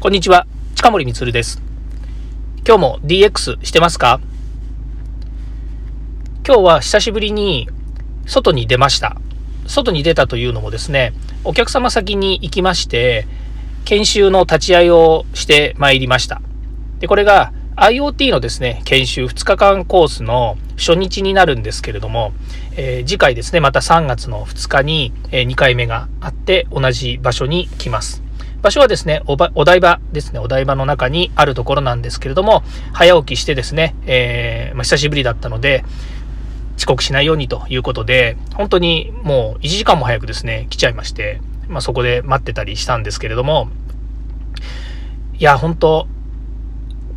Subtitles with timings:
[0.00, 0.46] こんにちは、
[0.76, 1.60] 近森光です。
[2.64, 4.20] 今日も DX してますか？
[6.46, 7.68] 今日は久しぶりに
[8.24, 9.16] 外に出ました。
[9.66, 13.26] 外に出たというのもですね、お客様先に行きまして、
[13.86, 16.40] 研修の立ち会いをしてまいりました。
[17.00, 22.32] で、これが IoT のですね、研修2日間コースの初日になるんですけれども、
[22.76, 28.27] えー、次回ですね、また3月の2日に、2回目があって同じ場所に来ます。
[28.62, 35.84] 場所はですねお、台場ですね、お台場の中にあるところなんですけれども、早起きしてですね、えー、まあ、久しぶりだったので、
[36.76, 43.68] 遅刻しないようにということで、本当にもう1時間も早くですね、来ちゃいまして、まあ、そこで待ってたりしたんですけれども、
[45.38, 46.08] いや、本当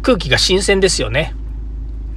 [0.04, 1.34] 空気が新鮮ですよね。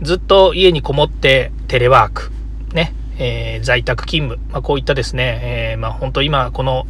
[0.02, 2.30] ずっと家にこもってテレワーク、
[2.74, 6.86] ね、えー、在宅勤務、まあ、こういったですね、えー、まあ、本当今この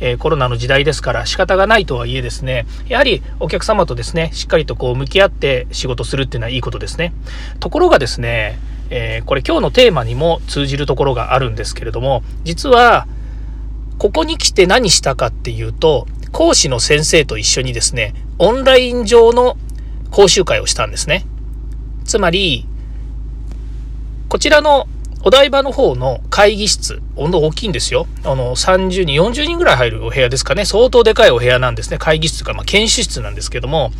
[0.00, 7.12] え、コロナの時代ですから仕方がないとはいえですね、やはりお客様とですね、しっかりとこう向き合って仕事するっていうのはいいことですね。
[7.60, 8.58] ところがですね、
[8.90, 13.06] え、これ今日のテーマにも通じるところがあるんですけれども、実は、
[13.98, 19.56] ここに来て何したかっていうと、講師の先生と一緒にですね、オンライン上の
[20.10, 21.26] 講習会をしたんですね。
[22.04, 22.66] つまり、
[24.28, 24.86] こちらの
[25.22, 28.06] お台場の方の会議室、温度大きいんですよ。
[28.24, 30.64] あの、30人、40人ぐらい入るお部屋ですかね。
[30.64, 31.98] 相当でかいお部屋なんですね。
[31.98, 33.90] 会議室というか、まあ、研修室なんですけども、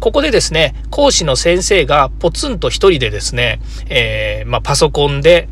[0.00, 5.48] ここでですね、講師の先生がポツンと一人でですね、えー、まあ、パソコンで、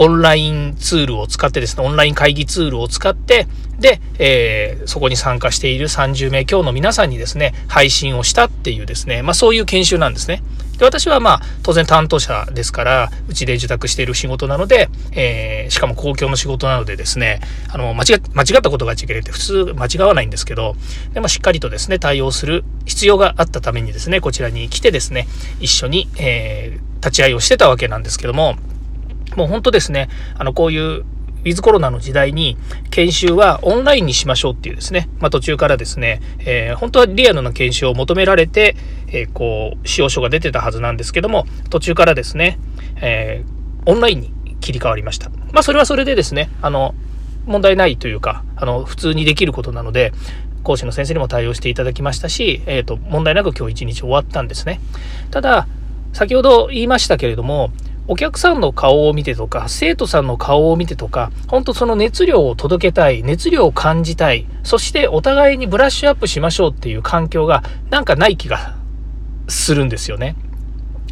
[0.00, 3.48] オンラインツールを使ってですね、オンライン会議ツールを使って、
[3.80, 10.42] で、えー、そこに参加している30名今日の皆さんにですね、配信をしたっていうですね、まあそういう研修なんですね。
[10.78, 20.76] で、私はまあ、当然担当者ですから、うちで受託している仕事なので、えー、しかも公共の仕事なのでですね、あの、間違間違ったことがいけないって普通間違わないんですけど、
[21.12, 25.26] でもしっかりとですね、対応する必要があったためにですね、こちらに来てですね、
[25.60, 28.56] 一緒に、えー、立ち会いをしてたわけなんですけども、
[29.36, 30.08] もう本当ですね、
[30.38, 31.04] あの、こういう
[31.44, 32.56] ウィズコロナの時代に
[32.90, 38.76] 研修はオンラインにしましょうっていうですね、まあ、途中からですね、えー、本当はリアルな研修を求められて、
[39.10, 42.58] えー、こう、使用書が出てたはずなんですけども、途中からですね、
[43.00, 45.30] えー、オンラインに切り替わりました。
[45.52, 46.94] まあ、それはそれでですね、あの、
[47.46, 50.12] 問題ないというか、あの、普通にできることなので、
[50.62, 54.80] 講師の先生にも対応していただきましたし、えっ、と、問題なく今日一日終わったんですね。
[55.30, 55.66] ただ、
[56.12, 57.70] 先ほど言いましたけれども、
[58.10, 68.77] お客さんの顔を見てとか、生徒さんの顔を見てとか、本当その熱量を届けたい、熱量を感じたい、そしてお互いにブラッシュアップしましょうっていう環境がなんかない気が
[69.48, 70.36] するんですよね。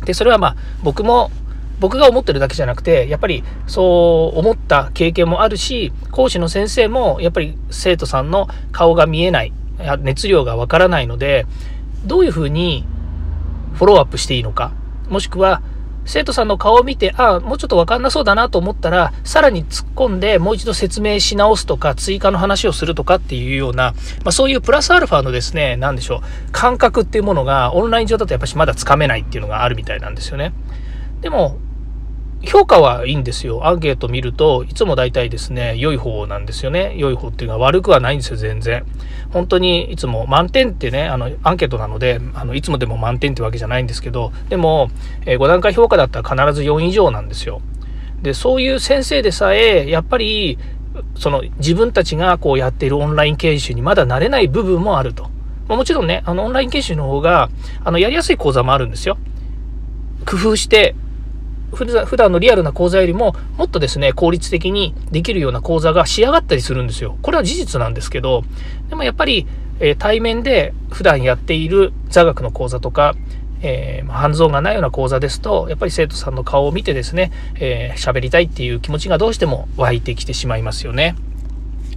[0.04, 1.30] で、それはまあ僕も
[1.78, 9.52] 僕が思ってるだけじゃなくて、やっぱりそう思った経験もあるし、講師の先生もやっぱり生徒さんの顔が見えない、
[10.00, 11.46] 熱量がわからないので、
[12.04, 12.86] どういうふうに
[13.74, 14.72] フォローアップしていいのか、
[15.10, 15.60] もしくは
[16.06, 23.92] 生徒さんの顔を見て、ああ、もうちょっとわかんなそうだなと思ったら、さらに突っ込んで、もう一度説明し直すとか、追加の話をするとかっていうような、
[24.24, 26.20] まあ、そういうプラスアルファのですね、なんでしょう、
[26.52, 30.52] 感覚っていうものが、オンライン上だとやっぱしまだつかめないっていうのがあるみたいなんですよね。
[31.20, 31.58] でも、
[32.46, 33.66] 評価はいいんですよ。
[33.66, 36.94] アンケート見ると、いつも大体ですね、良い方なんですよね。
[36.96, 38.84] 良い方っていうのは悪くはないんですよ、全然。
[39.30, 44.90] 本当にいつも満点ってね、あの、アンケートなので、あの、いつもでも満点ってわけじゃないんですけど、でも、
[45.26, 47.60] えー、5段階評価だったら必ず4以上なんですよ。
[48.22, 50.58] で、そういう先生でさえ、やっぱり、
[51.16, 55.28] その自分たちがこうやっているオンライン研修にまだ慣れない部分もあると。
[55.68, 57.50] ま、もちろんね、あの、オンライン研修の方が、
[57.84, 59.18] あの、やりやすい講座もあるんですよ。
[60.24, 60.94] 工夫して、
[61.72, 67.18] 普段のリアルな講座よりももっとですね、効率的にできるような講座が仕上がったりするんですよ。
[67.22, 68.44] これは事実なんですけど、
[68.88, 69.46] でもやっぱり、
[69.80, 73.14] えー、対面で普段やっている座学の講座とか、
[73.62, 81.16] えー、がないような講座ですと、やっぱり生徒さんの顔を見てですね、えー、りたいっていう気持ちがどうしても湧いてきてしまいますよね。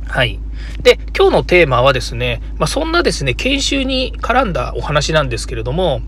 [0.08, 0.40] はい。
[0.82, 6.02] で、今日のテーマはですね、まあ、そんなですね、研修に絡んだお話なんですけれども、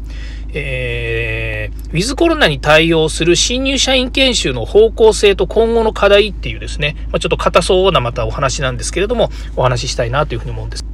[0.53, 10.85] えー、ウィズコロナに対応する新入社員研修の方向性と今後の課題っていうですね、まあ、ちょっと硬そうなまたお話なんですけれども、お話ししたいなというふうに思うんです。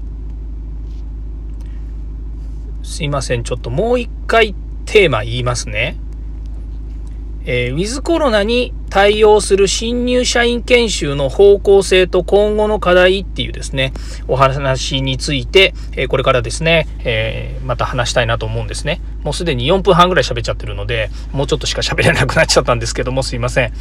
[2.83, 4.55] すいません、ちょっともう一回
[4.85, 5.97] テーマ言いますね。
[7.47, 13.93] えー、ウィズコロナに対応する新入社員研修の方向性と今後の課題っていうですね、
[14.27, 19.01] お話について、えー、これからですね、えー、また話したいなと思うんですね。
[19.23, 23.73] もうすでに4分半ぐらい喋っちゃってるので、もうちょっとしか喋れなくなっちゃったんですけども、すいません。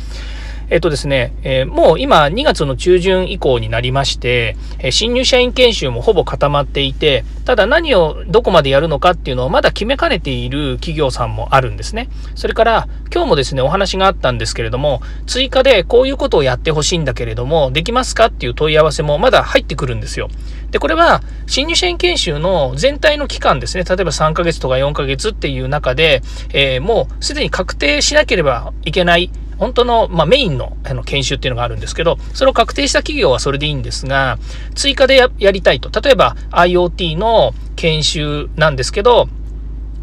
[0.69, 12.09] えっとですね、えー、もう今2月の中旬以降になりまして、え、新入社員研修もほぼ固まっていて、ただ何をどこまでやるのかっていうのをまだ決めかねている企業さんもあるんですね。
[12.35, 20.29] それから今日もですね、お話があったんですけれども、追加でこういうことをやってほしいんだけれども、できますかっていう問い合わせもまだ入ってくるんですよ。
[20.73, 26.23] で、これは新入社員研修の全体の期間ですね、例えば3ヶ月とか4ヶ月っていう中で、
[26.53, 34.39] えー、もうすでに確定しなければいけない本当の、まあ、メインのあの研修っていうのがあるんですけど、それを確定した企業はそれでいいんですが、
[34.75, 35.91] 追加でやりたいと。
[36.01, 39.29] 例えば IoT の研修なんですけど、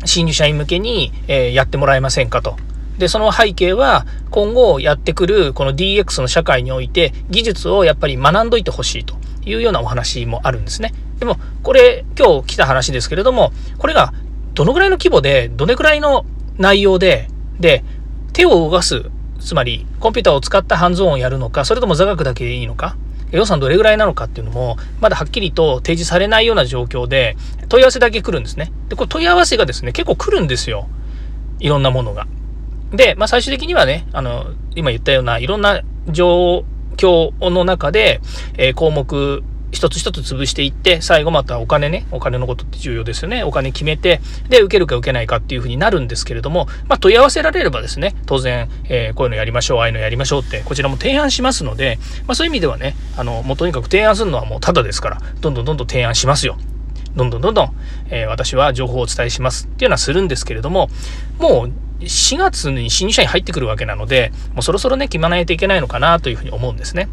[0.05, 2.57] 新入社員向けに、えー、やってもらえませんかと。
[2.97, 9.15] で、その背景は、今後やってくるこの DX の社会において、技術をやっぱり学んどいてほしいと
[9.45, 10.93] いうようなお話もあるんですね。
[11.19, 14.13] でも、これ、今日来た話ですけれども、これが
[14.53, 16.25] どのぐらいの規模で、どれぐらいの
[16.57, 17.27] 内容で、
[17.59, 17.83] で、
[18.33, 19.05] 手を動かす
[19.43, 22.95] つまり、コンピューターを使ったハンズオンをやるのか、それとも座学だけでいいのか、
[23.31, 27.35] 予算どれぐらいなのかっていうのも、まだはっきりと提示されないような状況で、
[27.67, 28.71] 問い合わせだけ来るんですね。
[28.89, 30.87] で、これ問い合わせがですね、結構来るんですよ。
[31.59, 32.27] いろんなものが。
[32.91, 36.63] で、まあ、最終的にはね、あの、今言ったようないろんな状
[36.95, 38.21] 況の中で、
[38.57, 39.43] えー、項目
[39.73, 43.43] 一つ一つ潰していって、最後またお金ね、お金のことって重要ですよね。
[43.43, 51.97] お金決めて、で、受けるか受けないかっていうふうになるんですけれども、まあ、問い合わせられればですね、当然、えー、こういうのやりましょう、ああいうのやりましょうって、こちらも提案しますので、
[52.27, 56.57] まあ、そういう意味ではね、あの、もうとにかく提案するのはもうただですから、どんどんどんどん提案しますよ。
[57.15, 57.75] どんどんどんどん、
[58.09, 60.89] えー、私は情報をお伝えしますっていうのはするんですけれども、
[61.39, 67.07] もう4月に新入社員入ってくるわけなので、もうそろそろね、決まないといけないのかなというふうに思うんですね。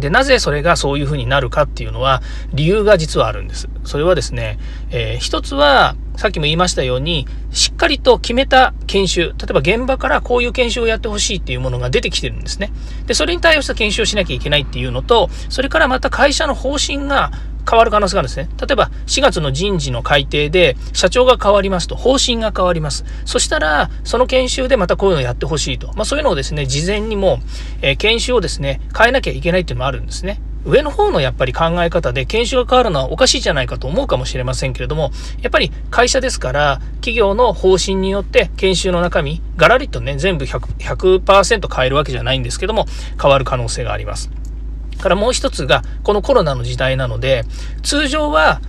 [0.00, 3.68] で、なぜそれがそういうふうになるかっていうのは、理由が実はあるんです。
[3.84, 4.58] それはですね、
[4.90, 12.70] えー、一つは、さっきも言いましたように、しっかりと決めた研修、例えば現場からこういう研修をやってほしいっていうものが出てきてるんですね。
[13.06, 17.30] で、それに対応した研修をしなきゃいけないっていうのと、それからまた会社の方針が
[17.66, 18.50] 変わる可能性があるんですね。
[18.60, 23.06] 例えば4月の人事の改定で社長が変わりますと方針が変わります。
[23.24, 25.86] そしたらその研修でまたこういうのをやってほしいと。
[25.94, 27.38] まあそういうのをですね、事前にも、
[27.80, 30.38] えー、研修をですね、変えなきゃいけないっていうのもあるんですね。
[30.64, 35.10] 上の方のやっぱり考え方で研修が変わるのはおかしいじゃないかと思うかもしれませんけれども、
[35.40, 42.86] やっぱり会社ですから、企業の方針によって研修の中身、ガラリとね、全部 100%, 100変えるわけじゃないんですけども、
[43.20, 44.30] 変わる可能性があります。
[45.00, 47.44] からもう一つが、このコロナの時代なので、
[47.82, 48.60] 通常は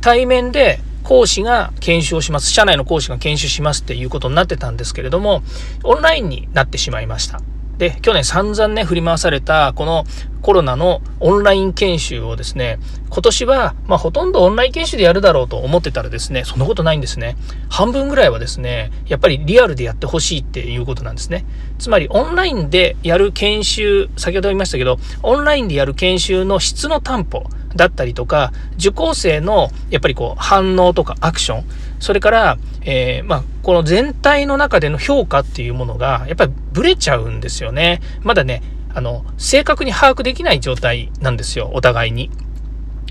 [0.00, 2.50] 対面で講師が研修をします。
[2.50, 5.42] 社内の講師が研修しますっていうことになってたんですけれども、
[5.84, 7.40] オンラインになってしまいました。
[7.78, 10.04] で、去年散々ね、振り回された、この
[10.42, 12.78] コロナのオンライン研修をですね、
[13.10, 17.36] 今年は、まあ、ほとんどオンライン研修でやるだろうと思ってたらですね、そんなことないんですね。
[17.68, 21.44] 半分ぐらいはですね、やっぱりリアルでやってほしいっていうことなんですね。
[21.78, 27.44] つまり、オンラインでやる研修、先ほど言いましたけど、オンラインでやる研修の質の担保
[27.74, 31.64] だったりとか、受講生のやっぱりこう反応とかアクション、
[31.98, 38.00] それから、えー、まあ、この全体の中での評価っていうものが、やっぱりブレちゃうんですよね。
[38.22, 38.62] まだね、
[38.94, 42.30] あの、正確に把握できない状態なんですよ、お互いに。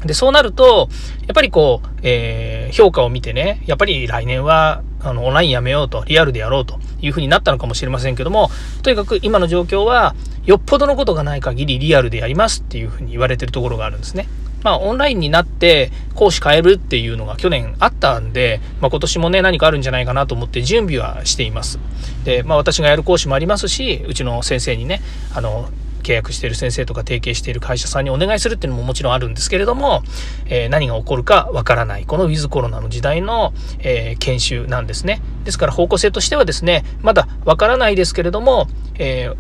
[0.06, 0.90] で、そうなると、
[1.22, 8.50] やっぱりこう、えー、評価を見てね、やっぱり来年は、あの、オンラインやめようと、リアルでやろうというふうになったのかもしれませんけども、
[8.82, 10.16] とにかく今の状況は、
[10.46, 14.28] よっぽどのことがない限りリアルでやりますっていうふうに言われてるところがあるんですね。
[14.66, 21.78] まあ、オンラインになって講師変えるっていうのが去年あったんで、まあ、今年もね、何かあるんじゃないかなと思って準備はしています。
[22.24, 25.04] で、まあ、私がやる講師もありますし、うちの先生にね、
[25.36, 25.70] あの、
[26.02, 30.02] 契約している先生とか提携している会社さんにお願いするっていうのももちろんあるんですけれども、
[30.48, 32.06] えー、何が起こるかわからない。
[32.08, 35.22] このウィズコロナの時代の、えー、研修なんですね。
[35.44, 39.36] ですから方向性としてはですね、まだわからないですけれども、えー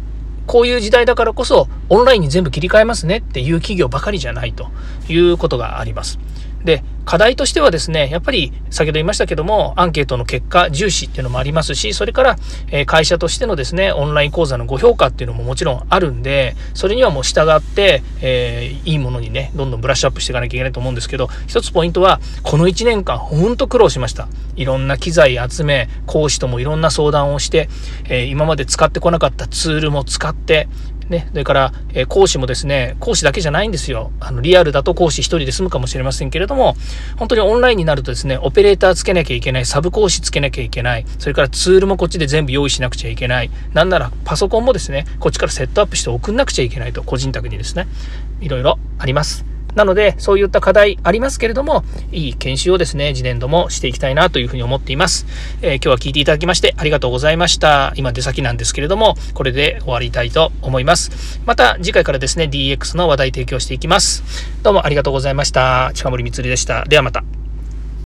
[0.47, 4.69] こういう時代だからこそオンラインに全部切り替えますねっていう企業ばかりじゃないと
[5.09, 6.19] いうことがあります。
[6.63, 12.35] で、課題としてはですね、やっぱり先ほど言いましたけども、アンケートの結果重視っていうのもありますし、それから、
[12.71, 24.27] え会社としてのですね、オンライン講座のご評価っていうのももちろんあるんで、それにはもう従って、えー、いいものにね、どんどんブラッシュアップしていかなきゃいけないと思うんですけど、一つポイントは、この1年間、ほんと苦労しました。
[24.55, 27.69] いろんな機材集め、講師ともいろんな相談をして、
[28.09, 30.67] えー、今まで使ってこなかったツールも使って、
[31.09, 34.11] ね、それから、え、講師もですね、講師だけじゃないんですよ。
[34.19, 36.75] あの、リアルだと講師一人で済むかもしれませんけれども、
[37.17, 47.87] 本当にオンラインになるとですね、オペレーターつけなきゃいけない、サブ講師つけなきゃいけない、それからツールもこっちで全部用意しなくちゃいけない、なんならパソコンもですね、こっちからセットアップして送んなくちゃいけないと、個人宅にですね、
[48.41, 49.54] いろいろあります。
[49.75, 55.25] なので、そういった課題ありますけれども、いい研修をですね、次年度もしていきたいなというふうに思っています。
[55.61, 57.93] えー、今日は聞いていただきましてありがとうございました。
[57.95, 61.39] 今出先なんですけれども、これで終わりたいと思います。
[61.45, 64.23] また次回からですね、DX の話題提供していきます。
[64.63, 65.91] どうもありがとうございました。
[65.93, 66.85] 近森光でした。
[66.85, 67.44] ではまた。